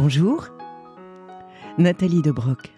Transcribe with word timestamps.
Bonjour, 0.00 0.46
Nathalie 1.76 2.22
de 2.22 2.30
Broc. 2.30 2.72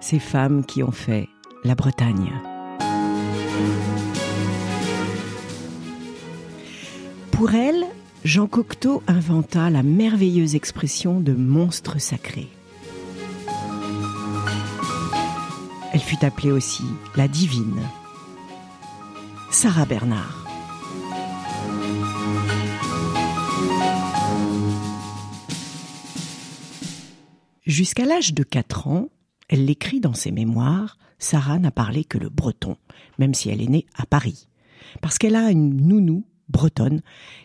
Ces 0.00 0.20
femmes 0.20 0.64
qui 0.64 0.84
ont 0.84 0.92
fait 0.92 1.28
la 1.64 1.74
Bretagne. 1.74 2.32
Pour 7.32 7.52
elle, 7.52 7.84
Jean 8.24 8.46
Cocteau 8.46 9.02
inventa 9.08 9.70
la 9.70 9.82
merveilleuse 9.82 10.54
expression 10.54 11.18
de 11.18 11.32
monstre 11.32 12.00
sacré. 12.00 12.46
Elle 15.92 16.00
fut 16.00 16.24
appelée 16.24 16.52
aussi 16.52 16.84
la 17.16 17.26
divine. 17.26 17.82
Sarah 19.50 19.86
Bernard. 19.86 20.41
Jusqu'à 27.72 28.04
l'âge 28.04 28.34
de 28.34 28.42
4 28.42 28.86
ans, 28.86 29.08
elle 29.48 29.64
l'écrit 29.64 30.00
dans 30.00 30.12
ses 30.12 30.30
mémoires, 30.30 30.98
Sarah 31.18 31.58
n'a 31.58 31.70
parlé 31.70 32.04
que 32.04 32.18
le 32.18 32.28
breton, 32.28 32.76
même 33.18 33.32
si 33.32 33.48
elle 33.48 33.62
est 33.62 33.66
née 33.66 33.86
à 33.94 34.04
Paris. 34.04 34.46
Parce 35.00 35.16
qu'elle 35.16 35.36
a 35.36 35.50
une 35.50 35.74
nounou 35.74 36.26
bretonne 36.50 37.00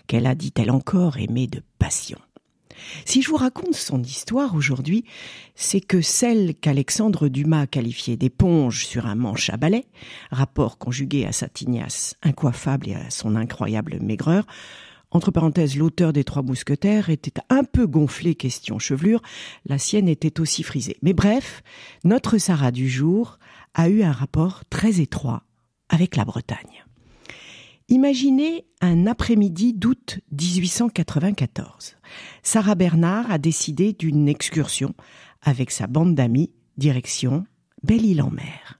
qu'elle 0.06 0.26
a, 0.26 0.36
dit-elle 0.36 0.70
encore, 0.70 1.16
aimée 1.18 1.48
de 1.48 1.62
passion. 1.80 2.18
Si 3.06 3.22
je 3.22 3.30
vous 3.30 3.38
raconte 3.38 3.76
son 3.76 4.04
histoire 4.04 4.54
aujourd'hui, 4.54 5.06
c'est 5.56 5.80
que 5.80 6.02
celle 6.02 6.56
qu'Alexandre 6.56 7.30
Dumas 7.30 7.66
qualifiait 7.66 8.18
d'éponge 8.18 8.86
sur 8.86 9.06
un 9.06 9.16
manche 9.16 9.50
à 9.50 9.56
balai, 9.56 9.86
rapport 10.30 10.78
conjugué 10.78 11.26
à 11.26 11.32
sa 11.32 11.48
tignasse 11.48 12.18
incoiffable 12.22 12.90
et 12.90 12.96
à 12.96 13.10
son 13.12 13.38
incroyable 13.38 14.00
maigreur, 14.02 14.46
entre 15.18 15.32
parenthèses, 15.32 15.76
l'auteur 15.76 16.14
des 16.14 16.24
Trois 16.24 16.44
Mousquetaires 16.44 17.10
était 17.10 17.42
un 17.50 17.64
peu 17.64 17.88
gonflé 17.88 18.36
question 18.36 18.78
chevelure, 18.78 19.22
la 19.66 19.80
sienne 19.80 20.08
était 20.08 20.40
aussi 20.40 20.62
frisée. 20.62 20.96
Mais 21.02 21.14
bref, 21.14 21.64
notre 22.04 22.38
Sarah 22.38 22.72
du 22.72 22.88
jour 22.88 23.40
a 23.74 23.90
eu 23.90 24.04
un 24.04 24.12
rapport 24.12 24.64
très 24.70 25.02
étroit 25.02 25.44
avec 25.90 26.16
la 26.16 26.24
Bretagne. 26.24 26.86
Imaginez 27.90 28.66
un 28.80 29.08
après-midi 29.08 29.74
d'août 29.74 30.20
1894. 30.32 31.96
Sarah 32.44 32.76
Bernard 32.76 33.32
a 33.32 33.40
décidé 33.40 33.94
d'une 33.94 34.28
excursion 34.28 34.94
avec 35.42 35.72
sa 35.72 35.88
bande 35.88 36.14
d'amis, 36.14 36.52
direction 36.78 37.46
Belle-Île-en-Mer. 37.82 38.80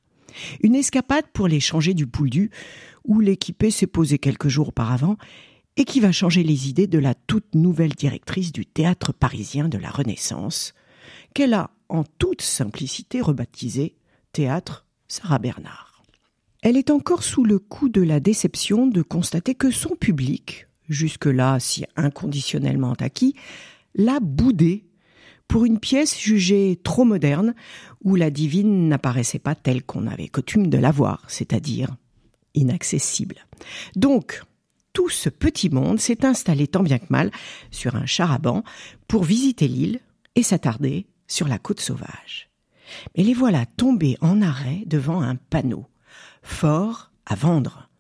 Une 0.62 0.76
escapade 0.76 1.26
pour 1.34 1.48
les 1.48 1.60
changer 1.60 1.96
du 1.96 2.06
Pouldu, 2.06 2.52
où 3.06 3.22
l'équipée 3.22 3.72
s'est 3.72 3.88
posée 3.88 4.20
quelques 4.20 4.50
jours 4.50 4.68
auparavant 4.68 5.18
et 5.78 5.86
qui 5.86 6.00
va 6.00 6.12
changer 6.12 6.44
les 6.44 6.70
idées 6.70 6.88
de 6.88 7.00
la 7.00 7.14
toute 7.14 7.56
nouvelle 7.56 7.94
directrice 7.94 8.52
du 8.52 8.66
théâtre 8.66 9.14
parisien 9.14 9.70
de 9.70 9.78
la 9.78 9.90
Renaissance, 9.90 10.74
qu'elle 11.34 11.54
a 11.54 11.70
en 11.88 12.04
toute 12.04 12.42
simplicité 12.42 13.22
rebaptisé 13.22 13.96
Théâtre 14.34 14.86
Sarah 15.08 15.40
Bernard. 15.40 16.04
Elle 16.64 16.78
est 16.78 16.90
encore 16.90 17.24
sous 17.24 17.46
le 17.46 17.60
coup 17.60 17.90
de 17.90 18.02
la 18.02 18.20
déception 18.20 18.88
de 18.88 19.02
constater 19.04 19.54
que 19.54 19.72
son 19.72 19.96
public, 19.96 20.68
jusque-là 20.90 21.60
si 21.60 21.86
inconditionnellement 21.96 22.94
acquis, 23.00 23.36
l'a 23.96 24.20
boudé 24.20 24.84
pour 25.48 25.64
une 25.64 25.80
pièce 25.80 26.20
jugée 26.20 26.80
trop 26.84 27.06
moderne, 27.06 27.54
où 28.04 28.16
la 28.16 28.32
divine 28.32 28.90
n'apparaissait 28.90 29.40
pas 29.40 29.56
telle 29.56 29.84
qu'on 29.84 30.08
avait 30.08 30.28
coutume 30.28 30.68
de 30.68 30.78
la 30.78 30.92
voir, 30.92 31.24
c'est-à-dire 31.30 31.96
inaccessible. 32.54 33.48
Donc, 33.96 34.42
tout 34.98 35.10
ce 35.10 35.30
petit 35.30 35.70
monde 35.70 36.00
s'est 36.00 36.26
installé 36.26 36.66
tant 36.66 36.82
bien 36.82 36.98
que 36.98 37.06
mal 37.12 37.30
sur 37.70 37.96
un 37.96 38.08
char-à-banc 38.08 38.64
pour 39.08 39.26
visiter 39.26 39.68
l'île 39.68 40.00
et 40.34 40.42
s'attarder 40.42 41.06
sur 41.28 41.48
la 41.48 41.60
côte 41.60 41.82
sauvage. 41.82 42.50
Mais 43.16 43.22
les 43.22 43.36
voilà 43.36 43.68
tombés 43.68 44.18
en 44.22 44.42
arrêt 44.42 44.82
devant 44.88 45.22
un 45.22 45.36
panneau. 45.36 45.86
Fort 46.42 47.12
à 47.28 47.36
vendre. 47.36 47.92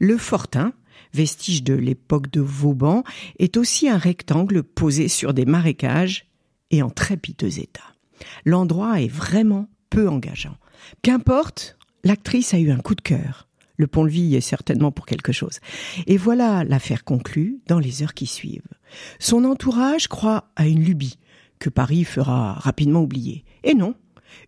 Le 0.00 0.16
fortin, 0.16 0.72
vestige 1.12 1.62
de 1.62 1.74
l'époque 1.74 2.30
de 2.30 2.40
Vauban, 2.40 3.04
est 3.38 3.58
aussi 3.58 3.90
un 3.90 3.98
rectangle 3.98 4.62
posé 4.62 5.08
sur 5.08 5.34
des 5.34 5.44
marécages 5.44 6.24
et 6.70 6.82
en 6.82 6.88
très 6.88 7.18
piteux 7.18 7.58
état. 7.58 7.92
L'endroit 8.46 9.02
est 9.02 9.12
vraiment 9.12 9.68
peu 9.90 10.08
engageant. 10.08 10.56
Qu'importe, 11.02 11.76
l'actrice 12.02 12.54
a 12.54 12.58
eu 12.58 12.70
un 12.70 12.78
coup 12.78 12.94
de 12.94 13.02
cœur. 13.02 13.45
Le 13.76 13.86
pont-levis 13.86 14.34
est 14.34 14.40
certainement 14.40 14.92
pour 14.92 15.06
quelque 15.06 15.32
chose. 15.32 15.60
Et 16.06 16.16
voilà 16.16 16.64
l'affaire 16.64 17.04
conclue 17.04 17.60
dans 17.66 17.78
les 17.78 18.02
heures 18.02 18.14
qui 18.14 18.26
suivent. 18.26 18.62
Son 19.18 19.44
entourage 19.44 20.08
croit 20.08 20.50
à 20.56 20.66
une 20.66 20.82
lubie 20.82 21.18
que 21.58 21.70
Paris 21.70 22.04
fera 22.04 22.54
rapidement 22.54 23.02
oublier. 23.02 23.44
Et 23.64 23.74
non, 23.74 23.94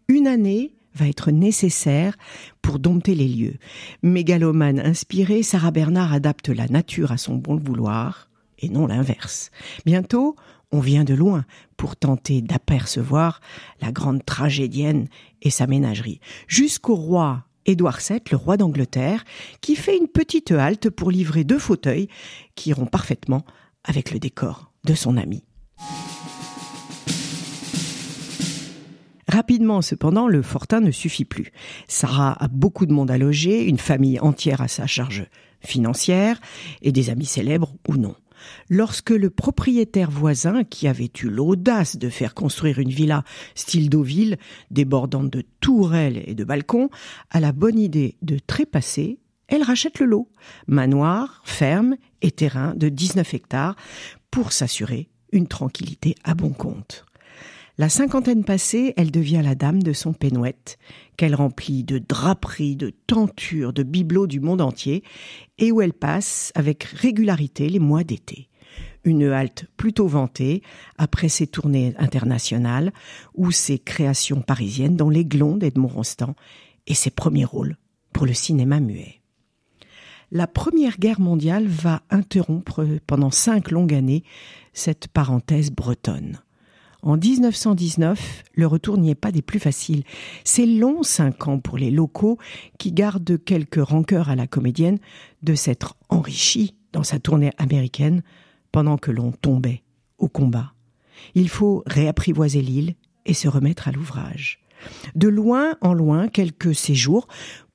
une 0.09 0.27
année 0.27 0.75
va 0.95 1.09
être 1.09 1.31
nécessaire 1.31 2.17
pour 2.63 2.79
dompter 2.79 3.15
les 3.15 3.29
lieux. 3.29 3.57
Mégalomane 4.03 4.81
inspirée, 4.81 5.43
Sarah 5.43 5.71
Bernard 5.71 6.13
adapte 6.13 6.49
la 6.49 6.67
nature 6.67 7.13
à 7.13 7.19
son 7.19 7.37
bon 7.37 7.57
vouloir, 7.57 8.29
et 8.59 8.69
non 8.69 8.87
l'inverse. 8.87 9.51
Bientôt, 9.87 10.35
on 10.73 10.81
vient 10.81 11.05
de 11.05 11.15
loin 11.15 11.45
pour 11.77 11.97
tenter 11.97 12.43
d'apercevoir 12.43 13.41
la 13.81 13.93
grande 13.93 14.25
tragédienne 14.25 15.09
et 15.41 15.51
sa 15.51 15.67
ménagerie. 15.67 16.21
Jusqu'au 16.47 16.97
roi 16.97 17.45
Édouard 17.69 17.99
VII, 17.99 18.21
le 18.31 18.37
roi 18.37 18.57
d'Angleterre, 18.57 19.25
qui 19.61 19.77
fait 19.77 19.97
une 19.97 20.09
petite 20.09 20.51
halte 20.53 20.89
pour 20.89 21.11
livrer 21.11 21.45
deux 21.45 21.59
fauteuils 21.59 22.09
qui 22.55 22.71
iront 22.71 22.87
parfaitement 22.87 23.45
avec 23.85 24.11
le 24.11 24.19
décor 24.19 24.73
de 24.85 24.95
son 24.95 25.19
ami. 25.19 25.45
Rapidement, 29.29 29.83
cependant, 29.83 30.27
le 30.27 30.41
fortin 30.41 30.81
ne 30.81 30.91
suffit 30.91 31.27
plus. 31.27 31.53
Sarah 31.87 32.43
a 32.43 32.49
beaucoup 32.49 32.87
de 32.87 32.93
monde 32.95 33.11
à 33.11 33.19
loger, 33.19 33.65
une 33.65 33.79
famille 33.79 34.19
entière 34.19 34.63
à 34.63 34.69
sa 34.69 34.87
charge 34.87 35.27
financière, 35.61 36.41
et 36.81 36.93
des 36.93 37.11
amis 37.11 37.27
célèbres 37.27 37.75
ou 37.87 37.97
non 37.97 38.15
lorsque 38.69 39.11
le 39.11 39.31
propriétaire 39.31 40.11
voisin, 40.11 40.65
qui 40.65 40.89
avait 40.89 41.11
eu 41.23 41.29
l'audace 41.29 41.97
de 41.97 42.09
faire 42.09 42.35
construire 42.35 42.79
une 42.79 42.91
villa 42.91 43.25
style 43.55 43.91
Deauville, 43.91 44.37
débordante 44.71 45.31
de 45.31 45.45
tourelles 45.61 46.23
et 46.27 46.35
de 46.35 46.45
balcons, 46.45 46.91
a 47.31 47.41
la 47.41 47.53
bonne 47.53 47.79
idée 47.79 48.17
de 48.23 48.39
trépasser, 48.39 49.19
elle 49.49 49.63
rachète 49.63 49.99
le 49.99 50.07
lot, 50.07 50.31
manoir, 50.67 51.41
ferme 51.45 51.97
et 52.23 52.31
terrain 52.31 52.75
de 52.75 52.89
19 52.89 53.35
hectares, 53.35 53.77
pour 54.31 54.53
s'assurer 54.53 55.09
une 55.33 55.47
tranquillité 55.47 56.15
à 56.25 56.35
bon 56.35 56.51
compte. 56.51 57.07
La 57.81 57.89
cinquantaine 57.89 58.43
passée, 58.43 58.93
elle 58.97 59.13
devient 59.13 59.41
la 59.45 59.55
dame 59.55 59.85
de 59.85 59.93
son 59.93 60.13
pénouette, 60.13 60.79
qu'elle 61.17 61.37
remplit 61.37 61.85
de 61.85 61.99
draperies, 61.99 62.75
de 62.75 62.91
tentures, 63.07 63.73
de 63.73 63.85
bibelots 63.85 64.27
du 64.27 64.41
monde 64.41 64.61
entier, 64.61 65.05
et 65.59 65.71
où 65.71 65.81
elle 65.81 65.93
passe 65.93 66.51
avec 66.57 66.83
régularité 66.83 67.69
les 67.69 67.79
mois 67.79 68.03
d'été. 68.03 68.49
Une 69.05 69.23
halte 69.23 69.67
plutôt 69.77 70.09
vantée 70.09 70.65
après 70.97 71.29
ses 71.29 71.47
tournées 71.47 71.95
internationales 71.99 72.93
ou 73.35 73.53
ses 73.53 73.79
créations 73.79 74.43
parisiennes 74.43 74.97
dans 74.97 75.09
l'Aiglon 75.09 75.57
d'Edmond 75.57 75.87
Rostand 75.87 76.35
et 76.89 76.95
ses 76.95 77.11
premiers 77.11 77.45
rôles 77.45 77.77
pour 78.13 78.27
le 78.27 78.35
cinéma 78.35 78.81
muet. 78.81 79.21
La 80.33 80.49
Première 80.49 80.99
Guerre 80.99 81.21
mondiale 81.21 81.69
va 81.69 82.03
interrompre 82.11 82.85
pendant 83.07 83.31
cinq 83.31 83.71
longues 83.71 83.95
années 83.95 84.25
cette 84.73 85.07
parenthèse 85.07 85.71
bretonne. 85.71 86.41
En 87.03 87.17
1919, 87.17 88.45
le 88.55 88.67
retour 88.67 88.99
n'y 88.99 89.11
est 89.11 89.15
pas 89.15 89.31
des 89.31 89.43
plus 89.43 89.61
faciles. 89.61 90.03
C'est 90.45 90.67
long 90.67 91.03
cinq 91.03 91.47
ans 91.47 91.61
pour 91.61 91.79
les 91.79 91.93
locaux 91.93 92.39
qui 92.79 92.93
gardent 92.93 93.43
quelques 93.45 93.83
rancœurs 93.83 94.31
à 94.31 94.37
la 94.37 94.49
comédienne 94.49 94.99
de 95.43 95.55
s'être 95.55 95.97
enrichie 96.09 96.75
dans 96.93 97.05
sa 97.05 97.21
tournée 97.21 97.53
américaine 97.59 98.23
pendant 98.73 98.99
que 98.99 99.13
l'on 99.13 99.31
tombait 99.31 99.83
au 100.19 100.29
combat. 100.29 100.73
Il 101.35 101.49
faut 101.49 101.85
réapprivoiser 101.87 102.63
l'île 102.63 102.95
et 103.27 103.35
se 103.35 103.47
remettre 103.47 103.87
à 103.87 103.93
l'ouvrage. 103.93 104.61
De 105.15 105.29
loin 105.29 105.77
en 105.81 105.95
loin, 105.95 106.29
quelques 106.29 106.75
séjours 106.75 107.27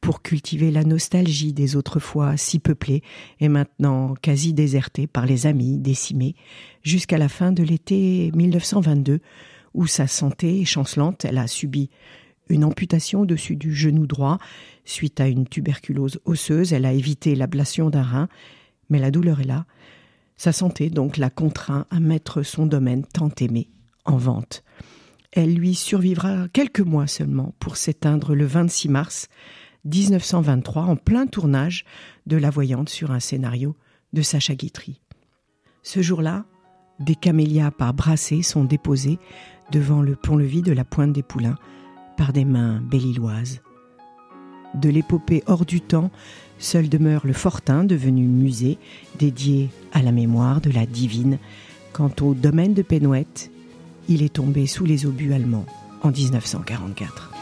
pour 0.01 0.21
cultiver 0.21 0.69
la 0.69 0.83
nostalgie 0.83 1.53
des 1.53 1.75
autrefois 1.75 2.35
si 2.35 2.59
peuplées 2.59 3.03
et 3.39 3.47
maintenant 3.47 4.15
quasi 4.21 4.53
désertées 4.53 5.07
par 5.07 5.25
les 5.25 5.47
amis 5.47 5.77
décimés, 5.77 6.35
jusqu'à 6.81 7.17
la 7.17 7.29
fin 7.29 7.51
de 7.51 7.63
l'été 7.63 8.31
1922, 8.35 9.21
où 9.73 9.87
sa 9.87 10.07
santé 10.07 10.65
chancelante, 10.65 11.25
elle 11.25 11.37
a 11.37 11.47
subi 11.47 11.89
une 12.49 12.65
amputation 12.65 13.21
au-dessus 13.21 13.55
du 13.55 13.73
genou 13.73 14.05
droit 14.05 14.37
suite 14.85 15.21
à 15.21 15.27
une 15.27 15.47
tuberculose 15.47 16.19
osseuse, 16.25 16.73
elle 16.73 16.85
a 16.85 16.93
évité 16.93 17.35
l'ablation 17.35 17.89
d'un 17.89 18.03
rein, 18.03 18.27
mais 18.89 18.99
la 18.99 19.11
douleur 19.11 19.39
est 19.39 19.45
là. 19.45 19.65
Sa 20.35 20.51
santé 20.51 20.89
donc 20.89 21.17
l'a 21.17 21.29
contraint 21.29 21.85
à 21.89 21.99
mettre 21.99 22.43
son 22.43 22.65
domaine 22.65 23.05
tant 23.05 23.31
aimé 23.39 23.69
en 24.05 24.17
vente. 24.17 24.63
Elle 25.35 25.55
lui 25.55 25.73
survivra 25.73 26.47
quelques 26.53 26.79
mois 26.79 27.07
seulement 27.07 27.55
pour 27.57 27.75
s'éteindre 27.75 28.35
le 28.35 28.45
26 28.45 28.89
mars 28.89 29.27
1923 29.85 30.83
en 30.83 30.95
plein 30.95 31.25
tournage 31.25 31.85
de 32.27 32.37
La 32.37 32.51
Voyante 32.51 32.89
sur 32.89 33.09
un 33.09 33.19
scénario 33.19 33.75
de 34.13 34.21
Sacha 34.21 34.53
Guitry. 34.53 35.01
Ce 35.81 36.01
jour-là, 36.01 36.45
Des 36.99 37.15
camélias 37.15 37.71
par 37.71 37.95
brassées 37.95 38.43
sont 38.43 38.63
déposés 38.63 39.17
devant 39.71 40.03
le 40.03 40.15
pont-levis 40.15 40.61
de 40.61 40.71
la 40.71 40.85
Pointe 40.85 41.11
des 41.11 41.23
Poulains 41.23 41.57
par 42.15 42.31
des 42.31 42.45
mains 42.45 42.79
belle-îloises. 42.81 43.61
De 44.75 44.89
l'épopée 44.89 45.43
hors 45.47 45.65
du 45.65 45.81
temps, 45.81 46.11
seul 46.59 46.89
demeure 46.89 47.25
le 47.25 47.33
fortin 47.33 47.83
devenu 47.83 48.27
musée 48.27 48.77
dédié 49.17 49.71
à 49.91 50.03
la 50.03 50.11
mémoire 50.11 50.61
de 50.61 50.69
la 50.69 50.85
divine. 50.85 51.39
Quant 51.91 52.11
au 52.21 52.35
domaine 52.35 52.75
de 52.75 52.83
Penouette, 52.83 53.51
il 54.09 54.23
est 54.23 54.33
tombé 54.33 54.67
sous 54.67 54.85
les 54.85 55.05
obus 55.05 55.33
allemands 55.33 55.65
en 56.01 56.11
1944. 56.11 57.32